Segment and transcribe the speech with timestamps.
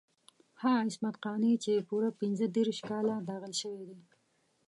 [0.61, 3.99] هغه عصمت قانع چې پوره پنځه دېرش کاله داغل شوی دی.